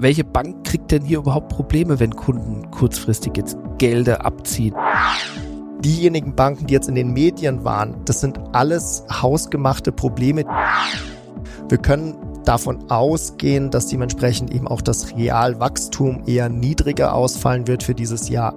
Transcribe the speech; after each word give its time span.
welche 0.00 0.24
Bank 0.24 0.64
kriegt 0.64 0.90
denn 0.90 1.02
hier 1.02 1.18
überhaupt 1.18 1.50
Probleme, 1.50 2.00
wenn 2.00 2.16
Kunden 2.16 2.70
kurzfristig 2.70 3.36
jetzt 3.36 3.58
Gelder 3.76 4.24
abziehen? 4.24 4.74
Diejenigen 5.80 6.34
Banken, 6.34 6.66
die 6.66 6.74
jetzt 6.74 6.88
in 6.88 6.94
den 6.94 7.12
Medien 7.12 7.64
waren, 7.64 7.96
das 8.06 8.20
sind 8.20 8.38
alles 8.52 9.04
hausgemachte 9.10 9.92
Probleme. 9.92 10.44
Wir 11.68 11.78
können 11.78 12.16
davon 12.44 12.90
ausgehen, 12.90 13.70
dass 13.70 13.88
dementsprechend 13.88 14.50
eben 14.52 14.66
auch 14.66 14.80
das 14.80 15.14
Realwachstum 15.14 16.22
eher 16.26 16.48
niedriger 16.48 17.14
ausfallen 17.14 17.66
wird 17.66 17.82
für 17.82 17.94
dieses 17.94 18.30
Jahr. 18.30 18.54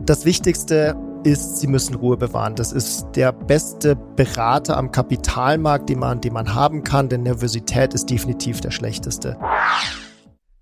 Das 0.00 0.24
Wichtigste 0.24 0.96
ist, 1.24 1.58
sie 1.58 1.66
müssen 1.66 1.94
Ruhe 1.94 2.16
bewahren. 2.16 2.54
Das 2.54 2.72
ist 2.72 3.06
der 3.14 3.32
beste 3.32 3.96
Berater 3.96 4.78
am 4.78 4.92
Kapitalmarkt, 4.92 5.90
den 5.90 5.98
man, 5.98 6.22
den 6.22 6.32
man 6.32 6.54
haben 6.54 6.84
kann, 6.84 7.10
denn 7.10 7.24
Nervosität 7.24 7.92
ist 7.92 8.08
definitiv 8.08 8.62
der 8.62 8.70
schlechteste. 8.70 9.36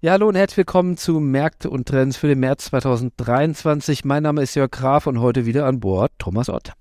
Ja, 0.03 0.13
hallo 0.13 0.29
und 0.29 0.35
herzlich 0.35 0.59
willkommen 0.59 0.99
zu 0.99 1.21
Märkte 1.21 1.70
und 1.70 1.89
Trends 1.89 2.19
für 2.19 2.29
den 2.29 2.39
März 2.39 2.66
2023. 2.66 4.05
Mein 4.05 4.25
Name 4.25 4.43
ist 4.43 4.55
Jörg 4.55 4.70
Graf 4.70 5.07
und 5.07 5.20
heute 5.20 5.47
wieder 5.47 5.65
an 5.65 5.80
Bord 5.80 6.12
Thomas 6.19 6.51
Ott. 6.51 6.73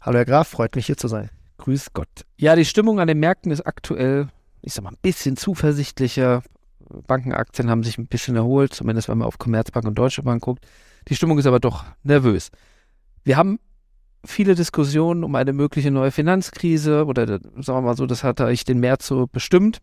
Hallo 0.00 0.18
Herr 0.18 0.24
Graf, 0.24 0.48
freut 0.48 0.74
mich 0.74 0.86
hier 0.86 0.96
zu 0.96 1.06
sein. 1.06 1.30
Grüß 1.58 1.92
Gott. 1.92 2.08
Ja, 2.36 2.56
die 2.56 2.64
Stimmung 2.64 2.98
an 2.98 3.06
den 3.06 3.20
Märkten 3.20 3.52
ist 3.52 3.64
aktuell, 3.64 4.30
ich 4.62 4.74
sag 4.74 4.82
mal, 4.82 4.90
ein 4.90 4.98
bisschen 5.00 5.36
zuversichtlicher. 5.36 6.42
Bankenaktien 7.06 7.70
haben 7.70 7.84
sich 7.84 7.98
ein 7.98 8.08
bisschen 8.08 8.34
erholt, 8.34 8.74
zumindest 8.74 9.08
wenn 9.08 9.18
man 9.18 9.28
auf 9.28 9.38
Commerzbank 9.38 9.86
und 9.86 9.96
Deutsche 9.96 10.24
Bank 10.24 10.42
guckt. 10.42 10.66
Die 11.06 11.14
Stimmung 11.14 11.38
ist 11.38 11.46
aber 11.46 11.60
doch 11.60 11.84
nervös. 12.02 12.50
Wir 13.22 13.36
haben 13.36 13.60
viele 14.24 14.56
Diskussionen 14.56 15.22
um 15.22 15.36
eine 15.36 15.52
mögliche 15.52 15.92
neue 15.92 16.10
Finanzkrise 16.10 17.06
oder 17.06 17.26
sagen 17.28 17.64
wir 17.64 17.80
mal 17.82 17.96
so, 17.96 18.06
das 18.06 18.24
hat 18.24 18.40
eigentlich 18.40 18.64
den 18.64 18.80
März 18.80 19.06
so 19.06 19.28
bestimmt. 19.28 19.78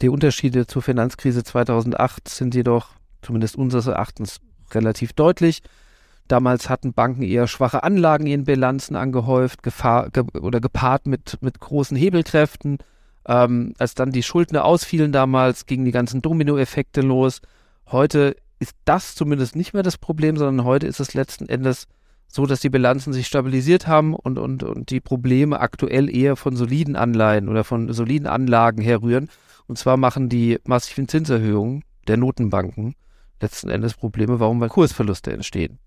Die 0.00 0.08
Unterschiede 0.08 0.66
zur 0.66 0.82
Finanzkrise 0.82 1.42
2008 1.42 2.28
sind 2.28 2.54
jedoch, 2.54 2.90
zumindest 3.22 3.56
unseres 3.56 3.86
Erachtens, 3.86 4.40
relativ 4.72 5.12
deutlich. 5.12 5.62
Damals 6.28 6.68
hatten 6.68 6.92
Banken 6.92 7.22
eher 7.22 7.46
schwache 7.46 7.82
Anlagen 7.82 8.26
in 8.26 8.30
ihren 8.32 8.44
Bilanzen 8.44 8.96
angehäuft 8.96 9.62
gefahr, 9.62 10.10
ge 10.10 10.24
oder 10.40 10.60
gepaart 10.60 11.06
mit, 11.06 11.38
mit 11.40 11.58
großen 11.58 11.96
Hebelkräften. 11.96 12.78
Ähm, 13.26 13.74
als 13.78 13.94
dann 13.94 14.12
die 14.12 14.22
Schuldner 14.22 14.64
ausfielen 14.64 15.10
damals, 15.10 15.66
gingen 15.66 15.86
die 15.86 15.90
ganzen 15.90 16.20
Dominoeffekte 16.22 17.00
los. 17.00 17.40
Heute 17.86 18.36
ist 18.58 18.74
das 18.84 19.14
zumindest 19.14 19.56
nicht 19.56 19.72
mehr 19.72 19.82
das 19.82 19.96
Problem, 19.98 20.36
sondern 20.36 20.66
heute 20.66 20.86
ist 20.86 21.00
es 21.00 21.14
letzten 21.14 21.48
Endes 21.48 21.86
so, 22.26 22.44
dass 22.44 22.60
die 22.60 22.68
Bilanzen 22.68 23.14
sich 23.14 23.26
stabilisiert 23.26 23.86
haben 23.86 24.14
und, 24.14 24.38
und, 24.38 24.62
und 24.62 24.90
die 24.90 25.00
Probleme 25.00 25.60
aktuell 25.60 26.14
eher 26.14 26.36
von 26.36 26.56
soliden 26.56 26.94
Anleihen 26.94 27.48
oder 27.48 27.64
von 27.64 27.90
soliden 27.92 28.26
Anlagen 28.26 28.82
herrühren. 28.82 29.30
Und 29.68 29.76
zwar 29.76 29.98
machen 29.98 30.30
die 30.30 30.58
massiven 30.64 31.08
Zinserhöhungen 31.08 31.84
der 32.08 32.16
Notenbanken 32.16 32.94
letzten 33.40 33.68
Endes 33.68 33.94
Probleme, 33.94 34.40
warum 34.40 34.60
weil 34.60 34.70
Kursverluste 34.70 35.30
entstehen. 35.30 35.78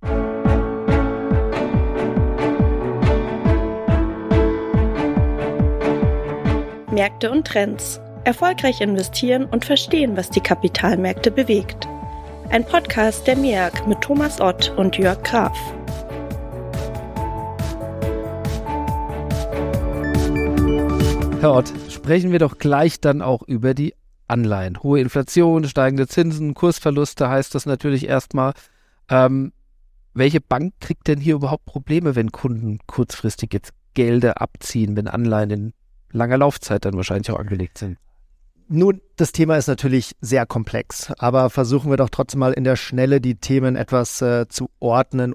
Märkte 6.91 7.31
und 7.31 7.47
Trends. 7.47 7.99
Erfolgreich 8.23 8.81
investieren 8.81 9.45
und 9.45 9.65
verstehen, 9.65 10.15
was 10.15 10.29
die 10.29 10.41
Kapitalmärkte 10.41 11.31
bewegt. 11.31 11.87
Ein 12.49 12.63
Podcast 12.63 13.25
der 13.25 13.35
MEAG 13.35 13.87
mit 13.87 14.01
Thomas 14.01 14.39
Ott 14.39 14.71
und 14.77 14.95
Jörg 14.97 15.23
Graf. 15.23 15.57
Herr 21.41 21.55
Ott, 21.55 21.73
sprechen 21.89 22.31
wir 22.31 22.37
doch 22.37 22.59
gleich 22.59 22.99
dann 22.99 23.23
auch 23.23 23.41
über 23.41 23.73
die 23.73 23.95
Anleihen. 24.27 24.83
Hohe 24.83 25.01
Inflation, 25.01 25.63
steigende 25.63 26.07
Zinsen, 26.07 26.53
Kursverluste 26.53 27.29
heißt 27.29 27.55
das 27.55 27.65
natürlich 27.65 28.07
erstmal. 28.07 28.53
Ähm, 29.09 29.51
welche 30.13 30.39
Bank 30.39 30.75
kriegt 30.79 31.07
denn 31.07 31.19
hier 31.19 31.33
überhaupt 31.33 31.65
Probleme, 31.65 32.15
wenn 32.15 32.31
Kunden 32.31 32.77
kurzfristig 32.85 33.53
jetzt 33.53 33.73
Gelder 33.95 34.39
abziehen, 34.39 34.95
wenn 34.95 35.07
Anleihen 35.07 35.49
in 35.49 35.73
langer 36.11 36.37
Laufzeit 36.37 36.85
dann 36.85 36.93
wahrscheinlich 36.93 37.31
auch 37.31 37.39
angelegt 37.39 37.79
sind? 37.79 37.97
Nun, 38.67 39.01
das 39.15 39.31
Thema 39.31 39.57
ist 39.57 39.65
natürlich 39.65 40.15
sehr 40.21 40.45
komplex, 40.45 41.11
aber 41.17 41.49
versuchen 41.49 41.89
wir 41.89 41.97
doch 41.97 42.09
trotzdem 42.11 42.41
mal 42.41 42.53
in 42.53 42.65
der 42.65 42.75
Schnelle 42.75 43.19
die 43.19 43.35
Themen 43.35 43.75
etwas 43.75 44.21
äh, 44.21 44.47
zu 44.47 44.69
ordnen. 44.79 45.33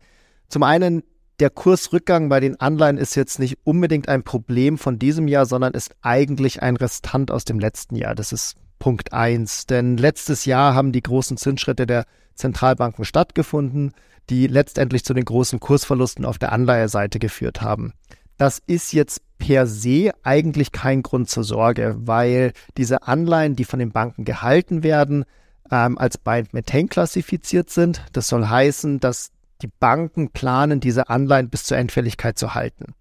Zum 0.48 0.62
einen 0.62 1.02
der 1.38 1.50
Kursrückgang 1.50 2.28
bei 2.28 2.40
den 2.40 2.60
Anleihen 2.60 2.98
ist 2.98 3.14
jetzt 3.14 3.38
nicht 3.38 3.58
unbedingt 3.64 4.08
ein 4.08 4.22
Problem 4.22 4.78
von 4.78 4.98
diesem 4.98 5.28
Jahr, 5.28 5.46
sondern 5.46 5.74
ist 5.74 5.94
eigentlich 6.02 6.62
ein 6.62 6.76
Restant 6.76 7.30
aus 7.30 7.44
dem 7.44 7.58
letzten 7.58 7.96
Jahr. 7.96 8.14
Das 8.14 8.32
ist 8.32 8.56
Punkt 8.78 9.12
eins. 9.12 9.66
Denn 9.66 9.96
letztes 9.96 10.44
Jahr 10.44 10.74
haben 10.74 10.92
die 10.92 11.02
großen 11.02 11.36
Zinsschritte 11.36 11.86
der 11.86 12.04
Zentralbanken 12.34 13.04
stattgefunden, 13.04 13.92
die 14.30 14.46
letztendlich 14.46 15.04
zu 15.04 15.14
den 15.14 15.24
großen 15.24 15.60
Kursverlusten 15.60 16.24
auf 16.24 16.38
der 16.38 16.52
Anleiheseite 16.52 17.18
geführt 17.18 17.62
haben. 17.62 17.92
Das 18.38 18.60
ist 18.66 18.92
jetzt 18.92 19.22
per 19.38 19.66
se 19.66 20.12
eigentlich 20.22 20.72
kein 20.72 21.02
Grund 21.02 21.30
zur 21.30 21.44
Sorge, 21.44 21.96
weil 21.98 22.52
diese 22.76 23.02
Anleihen, 23.02 23.56
die 23.56 23.64
von 23.64 23.78
den 23.78 23.92
Banken 23.92 24.24
gehalten 24.24 24.82
werden, 24.82 25.24
ähm, 25.70 25.98
als 25.98 26.18
Bind 26.18 26.52
Maintain 26.52 26.88
klassifiziert 26.88 27.70
sind. 27.70 28.02
Das 28.12 28.28
soll 28.28 28.46
heißen, 28.46 29.00
dass 29.00 29.30
die 29.62 29.70
Banken 29.80 30.30
planen, 30.30 30.80
diese 30.80 31.08
Anleihen 31.08 31.48
bis 31.48 31.64
zur 31.64 31.76
Endfälligkeit 31.76 32.38
zu 32.38 32.54
halten. 32.54 32.94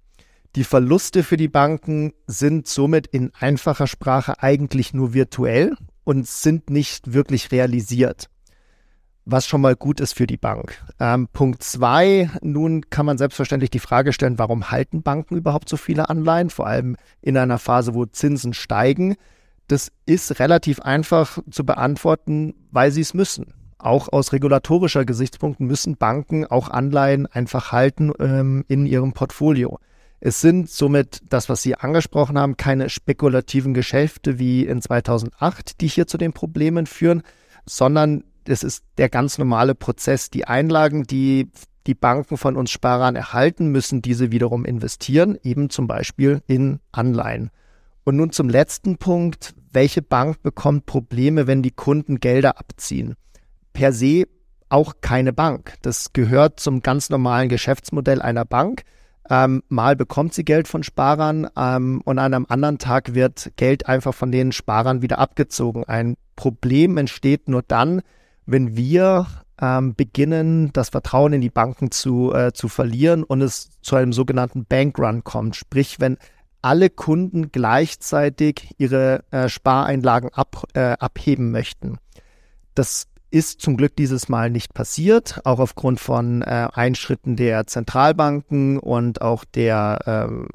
Die 0.55 0.63
Verluste 0.63 1.23
für 1.23 1.35
die 1.35 1.49
Banken 1.49 2.13
sind 2.27 2.67
somit 2.67 3.07
in 3.07 3.31
einfacher 3.37 3.87
Sprache 3.87 4.41
eigentlich 4.41 4.93
nur 4.93 5.13
virtuell 5.13 5.75
und 6.05 6.27
sind 6.27 6.69
nicht 6.69 7.11
wirklich 7.11 7.51
realisiert, 7.51 8.29
was 9.25 9.47
schon 9.47 9.59
mal 9.59 9.75
gut 9.75 9.99
ist 9.99 10.13
für 10.13 10.27
die 10.27 10.37
Bank. 10.37 10.81
Ähm, 10.97 11.27
Punkt 11.33 11.61
zwei, 11.61 12.29
nun 12.41 12.89
kann 12.89 13.05
man 13.05 13.17
selbstverständlich 13.17 13.69
die 13.69 13.79
Frage 13.79 14.13
stellen, 14.13 14.39
warum 14.39 14.71
halten 14.71 15.03
Banken 15.03 15.35
überhaupt 15.35 15.67
so 15.67 15.75
viele 15.75 16.09
Anleihen, 16.09 16.49
vor 16.49 16.67
allem 16.67 16.95
in 17.21 17.35
einer 17.35 17.59
Phase, 17.59 17.93
wo 17.93 18.05
Zinsen 18.05 18.53
steigen. 18.53 19.15
Das 19.67 19.91
ist 20.05 20.39
relativ 20.39 20.79
einfach 20.79 21.39
zu 21.51 21.65
beantworten, 21.65 22.53
weil 22.71 22.91
sie 22.91 23.01
es 23.01 23.13
müssen 23.13 23.53
auch 23.77 24.11
aus 24.11 24.33
regulatorischer 24.33 25.05
Gesichtspunkten 25.05 25.67
müssen 25.67 25.97
Banken 25.97 26.45
auch 26.45 26.69
Anleihen 26.69 27.27
einfach 27.27 27.71
halten 27.71 28.11
ähm, 28.19 28.65
in 28.67 28.85
ihrem 28.85 29.13
Portfolio. 29.13 29.79
Es 30.19 30.41
sind 30.41 30.69
somit 30.69 31.19
das, 31.29 31.49
was 31.49 31.61
Sie 31.61 31.75
angesprochen 31.75 32.39
haben, 32.39 32.57
keine 32.57 32.89
spekulativen 32.89 33.73
Geschäfte 33.73 34.39
wie 34.39 34.65
in 34.65 34.81
2008, 34.81 35.81
die 35.81 35.87
hier 35.87 36.07
zu 36.07 36.17
den 36.17 36.33
Problemen 36.33 36.87
führen, 36.87 37.21
sondern 37.65 38.23
es 38.47 38.63
ist 38.63 38.83
der 38.97 39.09
ganz 39.09 39.37
normale 39.37 39.75
Prozess. 39.75 40.29
Die 40.29 40.45
Einlagen, 40.45 41.03
die 41.03 41.51
die 41.87 41.93
Banken 41.93 42.37
von 42.37 42.55
uns 42.55 42.71
Sparern 42.71 43.15
erhalten, 43.15 43.67
müssen 43.67 44.01
diese 44.01 44.31
wiederum 44.31 44.65
investieren, 44.65 45.37
eben 45.43 45.69
zum 45.69 45.87
Beispiel 45.87 46.41
in 46.47 46.79
Anleihen. 46.91 47.51
Und 48.03 48.15
nun 48.15 48.31
zum 48.31 48.49
letzten 48.49 48.97
Punkt. 48.97 49.53
Welche 49.71 50.01
Bank 50.01 50.41
bekommt 50.41 50.85
Probleme, 50.85 51.47
wenn 51.47 51.61
die 51.61 51.71
Kunden 51.71 52.19
Gelder 52.19 52.57
abziehen? 52.59 53.15
Per 53.75 53.93
se 53.93 54.23
auch 54.69 54.95
keine 55.01 55.33
Bank. 55.33 55.75
Das 55.83 56.13
gehört 56.13 56.59
zum 56.59 56.81
ganz 56.81 57.11
normalen 57.11 57.49
Geschäftsmodell 57.49 58.21
einer 58.21 58.45
Bank. 58.45 58.81
Ähm, 59.29 59.63
mal 59.69 59.95
bekommt 59.95 60.33
sie 60.33 60.45
Geld 60.45 60.67
von 60.67 60.83
Sparern 60.83 61.47
ähm, 61.55 62.01
und 62.05 62.17
an 62.17 62.33
einem 62.33 62.45
anderen 62.49 62.77
Tag 62.79 63.13
wird 63.13 63.51
Geld 63.57 63.87
einfach 63.87 64.13
von 64.13 64.31
den 64.31 64.51
Sparern 64.51 65.01
wieder 65.01 65.19
abgezogen. 65.19 65.83
Ein 65.83 66.15
Problem 66.35 66.97
entsteht 66.97 67.47
nur 67.47 67.63
dann, 67.63 68.01
wenn 68.45 68.75
wir 68.75 69.27
ähm, 69.59 69.95
beginnen, 69.95 70.71
das 70.73 70.89
Vertrauen 70.89 71.33
in 71.33 71.41
die 71.41 71.49
Banken 71.49 71.91
zu, 71.91 72.33
äh, 72.33 72.53
zu 72.53 72.67
verlieren 72.67 73.23
und 73.23 73.41
es 73.41 73.69
zu 73.81 73.95
einem 73.95 74.13
sogenannten 74.13 74.65
Bankrun 74.65 75.23
kommt. 75.23 75.55
Sprich, 75.55 75.99
wenn 75.99 76.17
alle 76.61 76.89
Kunden 76.89 77.51
gleichzeitig 77.51 78.73
ihre 78.77 79.23
äh, 79.31 79.49
Spareinlagen 79.49 80.29
ab, 80.33 80.63
äh, 80.73 80.95
abheben 80.99 81.51
möchten. 81.51 81.97
Das 82.75 83.07
ist 83.31 83.61
zum 83.61 83.77
Glück 83.77 83.95
dieses 83.95 84.29
Mal 84.29 84.49
nicht 84.49 84.73
passiert, 84.73 85.41
auch 85.45 85.59
aufgrund 85.59 85.99
von 85.99 86.41
äh, 86.41 86.67
Einschritten 86.73 87.35
der 87.35 87.67
Zentralbanken 87.67 88.79
und 88.79 89.21
auch 89.21 89.43
der, 89.45 89.99
ähm, 90.05 90.47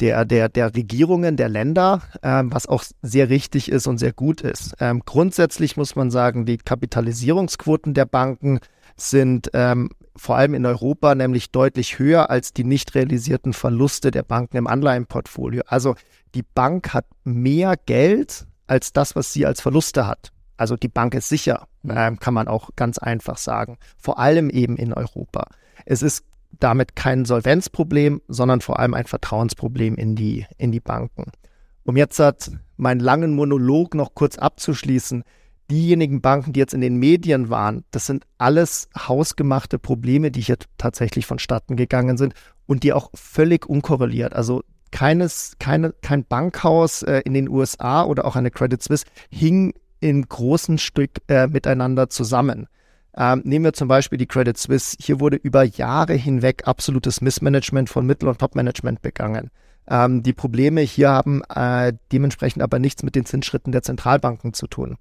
der, 0.00 0.24
der, 0.24 0.48
der 0.48 0.74
Regierungen 0.74 1.36
der 1.36 1.48
Länder, 1.48 2.02
ähm, 2.22 2.52
was 2.52 2.66
auch 2.66 2.84
sehr 3.02 3.28
richtig 3.28 3.70
ist 3.70 3.86
und 3.86 3.98
sehr 3.98 4.12
gut 4.12 4.40
ist. 4.40 4.74
Ähm, 4.80 5.02
grundsätzlich 5.04 5.76
muss 5.76 5.96
man 5.96 6.10
sagen, 6.10 6.46
die 6.46 6.58
Kapitalisierungsquoten 6.58 7.94
der 7.94 8.06
Banken 8.06 8.60
sind 8.96 9.50
ähm, 9.54 9.90
vor 10.16 10.36
allem 10.36 10.54
in 10.54 10.64
Europa 10.64 11.14
nämlich 11.14 11.50
deutlich 11.50 11.98
höher 11.98 12.30
als 12.30 12.52
die 12.52 12.64
nicht 12.64 12.94
realisierten 12.94 13.52
Verluste 13.52 14.10
der 14.10 14.22
Banken 14.22 14.56
im 14.56 14.66
Anleihenportfolio. 14.66 15.62
Also 15.66 15.96
die 16.34 16.44
Bank 16.44 16.94
hat 16.94 17.06
mehr 17.24 17.76
Geld 17.76 18.46
als 18.66 18.92
das, 18.92 19.16
was 19.16 19.32
sie 19.32 19.46
als 19.46 19.60
Verluste 19.60 20.06
hat. 20.06 20.32
Also 20.56 20.76
die 20.76 20.88
Bank 20.88 21.14
ist 21.14 21.28
sicher, 21.28 21.66
äh, 21.88 22.12
kann 22.16 22.34
man 22.34 22.48
auch 22.48 22.70
ganz 22.76 22.98
einfach 22.98 23.38
sagen. 23.38 23.78
Vor 23.96 24.18
allem 24.18 24.50
eben 24.50 24.76
in 24.76 24.92
Europa. 24.92 25.46
Es 25.84 26.02
ist 26.02 26.24
damit 26.60 26.94
kein 26.96 27.24
Solvenzproblem, 27.24 28.22
sondern 28.28 28.60
vor 28.60 28.78
allem 28.78 28.94
ein 28.94 29.06
Vertrauensproblem 29.06 29.96
in 29.96 30.14
die, 30.14 30.46
in 30.56 30.72
die 30.72 30.80
Banken. 30.80 31.32
Um 31.84 31.96
jetzt 31.96 32.18
hat 32.18 32.50
meinen 32.76 33.00
langen 33.00 33.34
Monolog 33.34 33.94
noch 33.94 34.14
kurz 34.14 34.38
abzuschließen. 34.38 35.24
diejenigen 35.70 36.20
Banken, 36.20 36.52
die 36.52 36.60
jetzt 36.60 36.74
in 36.74 36.82
den 36.82 36.96
Medien 36.96 37.48
waren, 37.48 37.84
das 37.90 38.04
sind 38.04 38.26
alles 38.36 38.88
hausgemachte 38.96 39.78
Probleme, 39.78 40.30
die 40.30 40.42
hier 40.42 40.58
tatsächlich 40.76 41.24
vonstatten 41.24 41.76
gegangen 41.76 42.18
sind 42.18 42.34
und 42.66 42.82
die 42.82 42.92
auch 42.92 43.10
völlig 43.14 43.66
unkorreliert. 43.66 44.34
Also 44.34 44.62
keines, 44.90 45.56
keine, 45.58 45.92
kein 46.02 46.24
Bankhaus 46.24 47.02
äh, 47.02 47.22
in 47.24 47.32
den 47.32 47.48
USA 47.48 48.04
oder 48.04 48.26
auch 48.26 48.36
eine 48.36 48.50
Credit 48.50 48.82
Suisse 48.82 49.06
hing 49.30 49.72
in 50.04 50.28
großen 50.28 50.76
Stück 50.76 51.12
äh, 51.28 51.46
miteinander 51.46 52.10
zusammen. 52.10 52.66
Ähm, 53.16 53.40
nehmen 53.46 53.64
wir 53.64 53.72
zum 53.72 53.88
Beispiel 53.88 54.18
die 54.18 54.26
Credit 54.26 54.58
Suisse. 54.58 54.98
Hier 55.00 55.18
wurde 55.18 55.36
über 55.36 55.62
Jahre 55.62 56.12
hinweg 56.12 56.64
absolutes 56.66 57.22
Missmanagement 57.22 57.88
von 57.88 58.04
Mittel- 58.04 58.28
und 58.28 58.38
Topmanagement 58.38 59.00
begangen. 59.00 59.50
Ähm, 59.88 60.22
die 60.22 60.34
Probleme 60.34 60.82
hier 60.82 61.08
haben 61.08 61.42
äh, 61.44 61.94
dementsprechend 62.12 62.62
aber 62.62 62.78
nichts 62.78 63.02
mit 63.02 63.14
den 63.14 63.24
Zinsschritten 63.24 63.72
der 63.72 63.82
Zentralbanken 63.82 64.52
zu 64.52 64.66
tun. 64.66 64.98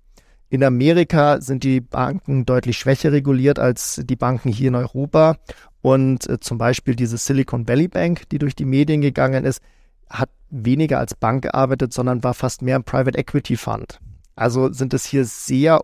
In 0.50 0.64
Amerika 0.64 1.42
sind 1.42 1.66
die 1.66 1.82
Banken 1.82 2.46
deutlich 2.46 2.78
schwächer 2.78 3.12
reguliert 3.12 3.60
als 3.60 4.02
die 4.06 4.16
Banken 4.16 4.50
hier 4.50 4.70
in 4.70 4.76
Europa. 4.76 5.36
Und 5.82 6.30
äh, 6.30 6.40
zum 6.40 6.58
Beispiel 6.58 6.96
diese 6.96 7.18
Silicon 7.18 7.68
Valley 7.68 7.90
Bank, 7.90 8.30
die 8.30 8.38
durch 8.38 8.56
die 8.56 8.64
Medien 8.64 9.02
gegangen 9.02 9.44
ist, 9.44 9.62
hat 10.10 10.30
weniger 10.50 11.00
als 11.00 11.14
Bank 11.14 11.44
gearbeitet, 11.44 11.92
sondern 11.92 12.24
war 12.24 12.34
fast 12.34 12.62
mehr 12.62 12.78
ein 12.78 12.86
Private 12.86 13.18
Equity 13.18 13.58
Fund. 13.58 14.00
Also 14.36 14.72
sind 14.72 14.94
es 14.94 15.06
hier 15.06 15.26
sehr 15.26 15.82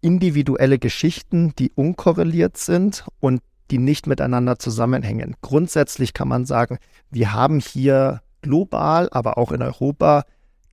individuelle 0.00 0.78
Geschichten, 0.78 1.54
die 1.58 1.72
unkorreliert 1.74 2.56
sind 2.56 3.04
und 3.20 3.42
die 3.70 3.78
nicht 3.78 4.06
miteinander 4.06 4.58
zusammenhängen. 4.58 5.36
Grundsätzlich 5.40 6.14
kann 6.14 6.28
man 6.28 6.46
sagen, 6.46 6.78
wir 7.10 7.32
haben 7.32 7.60
hier 7.60 8.22
global, 8.40 9.08
aber 9.10 9.38
auch 9.38 9.52
in 9.52 9.62
Europa 9.62 10.24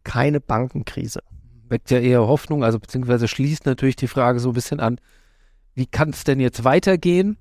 keine 0.03 0.39
Bankenkrise. 0.39 1.21
Weckt 1.67 1.89
ja 1.91 2.00
eher 2.00 2.27
Hoffnung, 2.27 2.63
also 2.63 2.79
beziehungsweise 2.79 3.27
schließt 3.27 3.65
natürlich 3.65 3.95
die 3.95 4.07
Frage 4.07 4.39
so 4.39 4.50
ein 4.50 4.53
bisschen 4.53 4.79
an, 4.79 5.00
wie 5.73 5.88
kann 5.88 6.12
es 6.12 6.23
denn 6.23 6.39
jetzt 6.39 6.63
weitergehen? 6.63 7.38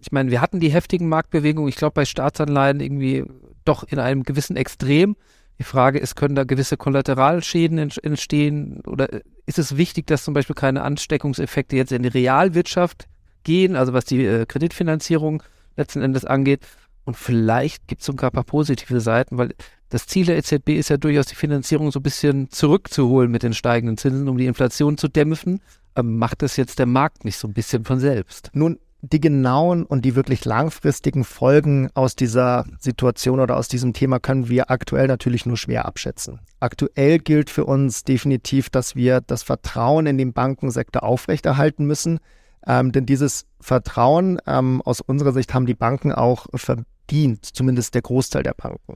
Ich 0.00 0.12
meine, 0.12 0.30
wir 0.30 0.40
hatten 0.40 0.60
die 0.60 0.72
heftigen 0.72 1.08
Marktbewegungen, 1.08 1.68
ich 1.68 1.76
glaube 1.76 1.94
bei 1.94 2.04
Staatsanleihen 2.04 2.80
irgendwie 2.80 3.24
doch 3.64 3.82
in 3.84 3.98
einem 3.98 4.22
gewissen 4.22 4.56
Extrem. 4.56 5.16
Die 5.58 5.64
Frage 5.64 5.98
ist, 5.98 6.16
können 6.16 6.34
da 6.34 6.44
gewisse 6.44 6.76
Kollateralschäden 6.76 7.78
entstehen 7.78 8.80
oder 8.86 9.08
ist 9.46 9.58
es 9.58 9.76
wichtig, 9.76 10.06
dass 10.06 10.24
zum 10.24 10.34
Beispiel 10.34 10.56
keine 10.56 10.82
Ansteckungseffekte 10.82 11.76
jetzt 11.76 11.92
in 11.92 12.02
die 12.02 12.08
Realwirtschaft 12.08 13.06
gehen, 13.44 13.76
also 13.76 13.92
was 13.92 14.04
die 14.04 14.24
äh, 14.24 14.46
Kreditfinanzierung 14.46 15.42
letzten 15.76 16.02
Endes 16.02 16.24
angeht? 16.24 16.66
Und 17.04 17.16
vielleicht 17.16 17.86
gibt 17.86 18.00
es 18.00 18.06
sogar 18.06 18.30
ein 18.30 18.32
paar 18.34 18.44
positive 18.44 19.00
Seiten, 19.00 19.38
weil 19.38 19.54
das 19.90 20.06
Ziel 20.06 20.26
der 20.26 20.38
EZB 20.38 20.70
ist 20.70 20.88
ja 20.88 20.96
durchaus, 20.96 21.26
die 21.26 21.34
Finanzierung 21.34 21.92
so 21.92 22.00
ein 22.00 22.02
bisschen 22.02 22.50
zurückzuholen 22.50 23.30
mit 23.30 23.42
den 23.42 23.52
steigenden 23.52 23.98
Zinsen, 23.98 24.28
um 24.28 24.38
die 24.38 24.46
Inflation 24.46 24.98
zu 24.98 25.08
dämpfen. 25.08 25.60
Ähm, 25.94 26.18
macht 26.18 26.42
das 26.42 26.56
jetzt 26.56 26.78
der 26.78 26.86
Markt 26.86 27.24
nicht 27.24 27.36
so 27.36 27.46
ein 27.46 27.54
bisschen 27.54 27.84
von 27.84 28.00
selbst? 28.00 28.50
Nun, 28.54 28.78
die 29.12 29.20
genauen 29.20 29.84
und 29.84 30.04
die 30.04 30.16
wirklich 30.16 30.44
langfristigen 30.44 31.24
Folgen 31.24 31.90
aus 31.94 32.16
dieser 32.16 32.64
Situation 32.78 33.40
oder 33.40 33.56
aus 33.56 33.68
diesem 33.68 33.92
Thema 33.92 34.18
können 34.18 34.48
wir 34.48 34.70
aktuell 34.70 35.06
natürlich 35.06 35.46
nur 35.46 35.56
schwer 35.56 35.84
abschätzen. 35.84 36.40
Aktuell 36.60 37.18
gilt 37.18 37.50
für 37.50 37.64
uns 37.64 38.04
definitiv, 38.04 38.70
dass 38.70 38.96
wir 38.96 39.20
das 39.20 39.42
Vertrauen 39.42 40.06
in 40.06 40.18
den 40.18 40.32
Bankensektor 40.32 41.02
aufrechterhalten 41.02 41.84
müssen. 41.84 42.18
Ähm, 42.66 42.92
denn 42.92 43.04
dieses 43.04 43.46
Vertrauen 43.60 44.38
ähm, 44.46 44.80
aus 44.82 45.00
unserer 45.00 45.32
Sicht 45.32 45.52
haben 45.52 45.66
die 45.66 45.74
Banken 45.74 46.12
auch 46.12 46.46
verdient, 46.54 47.44
zumindest 47.44 47.94
der 47.94 48.02
Großteil 48.02 48.42
der 48.42 48.54
Banken. 48.54 48.94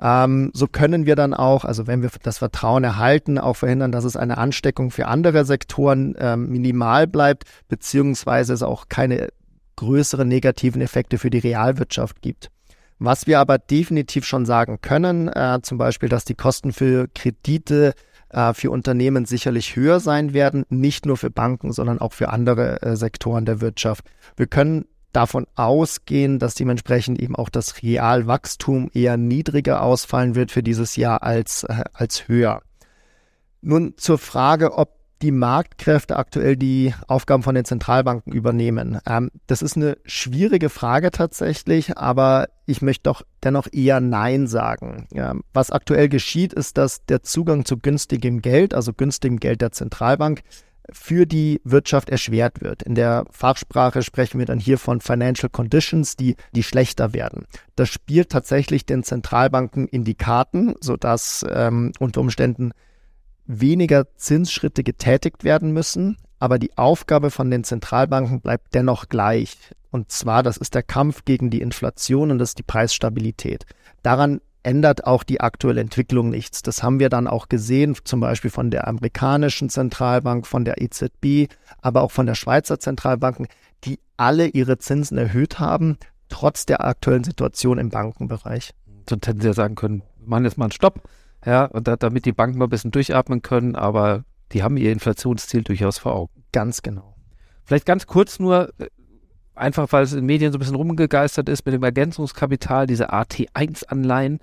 Ähm, 0.00 0.50
so 0.54 0.66
können 0.66 1.04
wir 1.04 1.14
dann 1.14 1.34
auch, 1.34 1.64
also 1.66 1.86
wenn 1.86 2.00
wir 2.00 2.10
das 2.22 2.38
Vertrauen 2.38 2.84
erhalten, 2.84 3.38
auch 3.38 3.56
verhindern, 3.56 3.92
dass 3.92 4.04
es 4.04 4.16
eine 4.16 4.38
Ansteckung 4.38 4.90
für 4.90 5.06
andere 5.06 5.44
Sektoren 5.44 6.16
ähm, 6.18 6.48
minimal 6.48 7.06
bleibt, 7.06 7.44
beziehungsweise 7.68 8.54
es 8.54 8.62
auch 8.62 8.88
keine 8.88 9.28
größere 9.80 10.26
negativen 10.26 10.82
Effekte 10.82 11.16
für 11.16 11.30
die 11.30 11.38
Realwirtschaft 11.38 12.20
gibt. 12.20 12.50
Was 12.98 13.26
wir 13.26 13.40
aber 13.40 13.56
definitiv 13.56 14.26
schon 14.26 14.44
sagen 14.44 14.80
können, 14.82 15.28
äh, 15.28 15.60
zum 15.62 15.78
Beispiel, 15.78 16.10
dass 16.10 16.26
die 16.26 16.34
Kosten 16.34 16.72
für 16.74 17.08
Kredite 17.14 17.94
äh, 18.28 18.52
für 18.52 18.70
Unternehmen 18.70 19.24
sicherlich 19.24 19.76
höher 19.76 19.98
sein 19.98 20.34
werden, 20.34 20.66
nicht 20.68 21.06
nur 21.06 21.16
für 21.16 21.30
Banken, 21.30 21.72
sondern 21.72 21.98
auch 21.98 22.12
für 22.12 22.28
andere 22.28 22.82
äh, 22.82 22.94
Sektoren 22.94 23.46
der 23.46 23.62
Wirtschaft. 23.62 24.04
Wir 24.36 24.46
können 24.46 24.84
davon 25.14 25.46
ausgehen, 25.54 26.38
dass 26.38 26.54
dementsprechend 26.54 27.18
eben 27.18 27.34
auch 27.34 27.48
das 27.48 27.82
Realwachstum 27.82 28.90
eher 28.92 29.16
niedriger 29.16 29.82
ausfallen 29.82 30.34
wird 30.34 30.52
für 30.52 30.62
dieses 30.62 30.94
Jahr 30.96 31.22
als, 31.22 31.64
äh, 31.64 31.84
als 31.94 32.28
höher. 32.28 32.60
Nun 33.62 33.94
zur 33.96 34.18
Frage, 34.18 34.76
ob 34.76 34.99
die 35.22 35.32
Marktkräfte 35.32 36.16
aktuell 36.16 36.56
die 36.56 36.94
Aufgaben 37.06 37.42
von 37.42 37.54
den 37.54 37.64
Zentralbanken 37.64 38.32
übernehmen? 38.32 38.98
Ähm, 39.06 39.30
das 39.46 39.62
ist 39.62 39.76
eine 39.76 39.98
schwierige 40.04 40.68
Frage 40.68 41.10
tatsächlich, 41.10 41.98
aber 41.98 42.48
ich 42.66 42.82
möchte 42.82 43.04
doch 43.04 43.22
dennoch 43.42 43.68
eher 43.72 44.00
Nein 44.00 44.46
sagen. 44.46 45.06
Ja, 45.12 45.34
was 45.52 45.70
aktuell 45.70 46.08
geschieht, 46.08 46.52
ist, 46.52 46.78
dass 46.78 47.04
der 47.04 47.22
Zugang 47.22 47.64
zu 47.64 47.78
günstigem 47.78 48.42
Geld, 48.42 48.74
also 48.74 48.92
günstigem 48.92 49.38
Geld 49.38 49.60
der 49.60 49.72
Zentralbank, 49.72 50.42
für 50.92 51.26
die 51.26 51.60
Wirtschaft 51.64 52.10
erschwert 52.10 52.60
wird. 52.62 52.82
In 52.82 52.94
der 52.94 53.24
Fachsprache 53.30 54.02
sprechen 54.02 54.38
wir 54.38 54.46
dann 54.46 54.58
hier 54.58 54.78
von 54.78 55.00
Financial 55.00 55.48
Conditions, 55.48 56.16
die, 56.16 56.36
die 56.52 56.62
schlechter 56.62 57.12
werden. 57.12 57.46
Das 57.76 57.88
spielt 57.88 58.30
tatsächlich 58.30 58.86
den 58.86 59.02
Zentralbanken 59.02 59.86
in 59.88 60.04
die 60.04 60.14
Karten, 60.14 60.74
sodass 60.80 61.44
ähm, 61.48 61.92
unter 61.98 62.20
Umständen 62.20 62.72
weniger 63.50 64.06
Zinsschritte 64.16 64.84
getätigt 64.84 65.44
werden 65.44 65.72
müssen, 65.72 66.16
aber 66.38 66.58
die 66.58 66.76
Aufgabe 66.78 67.30
von 67.30 67.50
den 67.50 67.64
Zentralbanken 67.64 68.40
bleibt 68.40 68.74
dennoch 68.74 69.08
gleich. 69.08 69.56
Und 69.90 70.12
zwar, 70.12 70.42
das 70.42 70.56
ist 70.56 70.74
der 70.74 70.82
Kampf 70.82 71.24
gegen 71.24 71.50
die 71.50 71.60
Inflation 71.60 72.30
und 72.30 72.38
das 72.38 72.50
ist 72.50 72.58
die 72.58 72.64
Preisstabilität. 72.64 73.66
Daran 74.02 74.40
ändert 74.62 75.06
auch 75.06 75.22
die 75.22 75.40
aktuelle 75.40 75.80
Entwicklung 75.80 76.30
nichts. 76.30 76.62
Das 76.62 76.82
haben 76.82 77.00
wir 77.00 77.08
dann 77.08 77.26
auch 77.26 77.48
gesehen, 77.48 77.96
zum 78.04 78.20
Beispiel 78.20 78.50
von 78.50 78.70
der 78.70 78.86
amerikanischen 78.86 79.68
Zentralbank, 79.68 80.46
von 80.46 80.64
der 80.64 80.80
EZB, 80.80 81.52
aber 81.80 82.02
auch 82.02 82.10
von 82.10 82.26
der 82.26 82.34
Schweizer 82.34 82.78
Zentralbanken, 82.78 83.48
die 83.84 83.98
alle 84.16 84.46
ihre 84.46 84.78
Zinsen 84.78 85.18
erhöht 85.18 85.58
haben, 85.58 85.96
trotz 86.28 86.66
der 86.66 86.84
aktuellen 86.84 87.24
Situation 87.24 87.78
im 87.78 87.88
Bankenbereich. 87.88 88.72
Sonst 89.08 89.26
hätten 89.26 89.40
sie 89.40 89.48
ja 89.48 89.54
sagen 89.54 89.74
können, 89.74 90.02
machen 90.24 90.44
jetzt 90.44 90.58
mal 90.58 90.66
einen 90.66 90.72
Stopp, 90.72 91.02
ja, 91.44 91.64
und 91.66 91.88
da, 91.88 91.96
damit 91.96 92.26
die 92.26 92.32
Banken 92.32 92.58
mal 92.58 92.66
ein 92.66 92.70
bisschen 92.70 92.90
durchatmen 92.90 93.42
können, 93.42 93.74
aber 93.74 94.24
die 94.52 94.62
haben 94.62 94.76
ihr 94.76 94.92
Inflationsziel 94.92 95.62
durchaus 95.62 95.98
vor 95.98 96.14
Augen. 96.14 96.44
Ganz 96.52 96.82
genau. 96.82 97.16
Vielleicht 97.64 97.86
ganz 97.86 98.06
kurz 98.06 98.38
nur, 98.38 98.72
äh, 98.78 98.88
einfach 99.54 99.90
weil 99.92 100.02
es 100.02 100.12
in 100.12 100.18
den 100.18 100.26
Medien 100.26 100.52
so 100.52 100.58
ein 100.58 100.60
bisschen 100.60 100.74
rumgegeistert 100.74 101.48
ist 101.48 101.64
mit 101.64 101.74
dem 101.74 101.82
Ergänzungskapital, 101.82 102.86
diese 102.86 103.12
AT1-Anleihen 103.12 104.40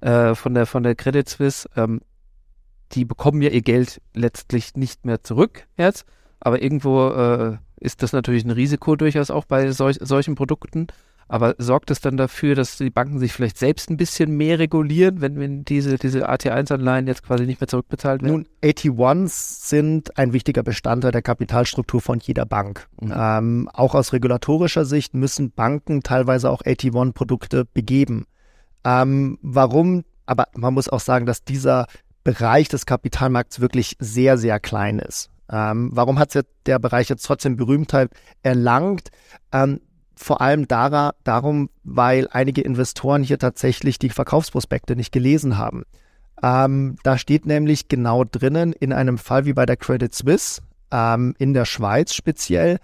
äh, 0.00 0.34
von, 0.34 0.54
der, 0.54 0.66
von 0.66 0.82
der 0.82 0.94
Credit 0.94 1.28
Suisse, 1.28 1.68
ähm, 1.76 2.00
die 2.92 3.04
bekommen 3.04 3.42
ja 3.42 3.50
ihr 3.50 3.62
Geld 3.62 4.00
letztlich 4.14 4.74
nicht 4.74 5.04
mehr 5.04 5.22
zurück 5.22 5.66
jetzt, 5.76 6.04
aber 6.40 6.62
irgendwo 6.62 7.08
äh, 7.08 7.58
ist 7.76 8.02
das 8.02 8.12
natürlich 8.12 8.44
ein 8.44 8.50
Risiko 8.50 8.96
durchaus 8.96 9.30
auch 9.30 9.44
bei 9.44 9.70
solch, 9.72 9.98
solchen 10.00 10.34
Produkten. 10.34 10.88
Aber 11.30 11.54
sorgt 11.58 11.92
es 11.92 12.00
dann 12.00 12.16
dafür, 12.16 12.56
dass 12.56 12.76
die 12.76 12.90
Banken 12.90 13.20
sich 13.20 13.32
vielleicht 13.32 13.56
selbst 13.56 13.88
ein 13.88 13.96
bisschen 13.96 14.36
mehr 14.36 14.58
regulieren, 14.58 15.20
wenn, 15.20 15.38
wenn 15.38 15.64
diese, 15.64 15.96
diese 15.96 16.28
AT1-Anleihen 16.28 17.06
jetzt 17.06 17.22
quasi 17.22 17.46
nicht 17.46 17.60
mehr 17.60 17.68
zurückbezahlt 17.68 18.20
werden? 18.20 18.32
Nun, 18.32 18.48
AT1s 18.64 19.68
sind 19.68 20.18
ein 20.18 20.32
wichtiger 20.32 20.64
Bestandteil 20.64 21.12
der 21.12 21.22
Kapitalstruktur 21.22 22.00
von 22.00 22.18
jeder 22.18 22.46
Bank. 22.46 22.88
Mhm. 23.00 23.14
Ähm, 23.16 23.70
auch 23.72 23.94
aus 23.94 24.12
regulatorischer 24.12 24.84
Sicht 24.84 25.14
müssen 25.14 25.52
Banken 25.52 26.02
teilweise 26.02 26.50
auch 26.50 26.62
AT1-Produkte 26.62 27.64
begeben. 27.64 28.26
Ähm, 28.82 29.38
warum? 29.40 30.02
Aber 30.26 30.48
man 30.56 30.74
muss 30.74 30.88
auch 30.88 30.98
sagen, 30.98 31.26
dass 31.26 31.44
dieser 31.44 31.86
Bereich 32.24 32.68
des 32.68 32.86
Kapitalmarkts 32.86 33.60
wirklich 33.60 33.96
sehr, 34.00 34.36
sehr 34.36 34.58
klein 34.58 34.98
ist. 34.98 35.30
Ähm, 35.48 35.90
warum 35.92 36.18
hat 36.18 36.36
der 36.66 36.78
Bereich 36.80 37.08
jetzt 37.08 37.22
trotzdem 37.22 37.56
Berühmtheit 37.56 38.10
erlangt? 38.42 39.10
Ähm, 39.52 39.80
vor 40.20 40.42
allem 40.42 40.68
dara, 40.68 41.14
darum, 41.24 41.70
weil 41.82 42.28
einige 42.30 42.60
Investoren 42.60 43.22
hier 43.22 43.38
tatsächlich 43.38 43.98
die 43.98 44.10
Verkaufsprospekte 44.10 44.94
nicht 44.94 45.12
gelesen 45.12 45.56
haben. 45.56 45.84
Ähm, 46.42 46.96
da 47.02 47.16
steht 47.16 47.46
nämlich 47.46 47.88
genau 47.88 48.24
drinnen, 48.24 48.72
in 48.74 48.92
einem 48.92 49.16
Fall 49.16 49.46
wie 49.46 49.54
bei 49.54 49.64
der 49.64 49.76
Credit 49.76 50.14
Suisse, 50.14 50.60
ähm, 50.90 51.34
in 51.38 51.54
der 51.54 51.64
Schweiz 51.64 52.12
speziell, 52.12 52.78